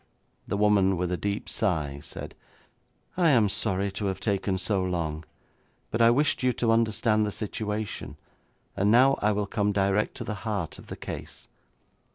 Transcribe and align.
The 0.47 0.57
woman 0.57 0.97
with 0.97 1.11
a 1.11 1.15
deep 1.17 1.47
sigh 1.47 1.99
said, 2.01 2.33
'I 3.17 3.29
am 3.29 3.49
sorry 3.49 3.91
to 3.91 4.07
have 4.07 4.19
taken 4.19 4.57
so 4.57 4.83
long, 4.83 5.25
but 5.91 6.01
I 6.01 6.09
wished 6.09 6.41
you 6.41 6.51
to 6.53 6.71
understand 6.71 7.23
the 7.23 7.31
situation, 7.31 8.17
and 8.75 8.89
now 8.89 9.19
I 9.21 9.31
will 9.31 9.45
come 9.45 9.71
direct 9.71 10.15
to 10.17 10.23
the 10.23 10.33
heart 10.41 10.79
of 10.79 10.87
the 10.87 10.97
case. 10.97 11.47